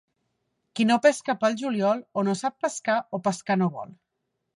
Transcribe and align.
Qui 0.77 0.85
no 0.91 0.95
pesca 1.03 1.35
pel 1.43 1.57
juliol, 1.59 2.01
o 2.21 2.23
no 2.29 2.35
sap 2.39 2.57
pescar 2.67 2.97
o 3.19 3.21
pescar 3.29 3.59
no 3.63 3.69
vol. 3.77 3.93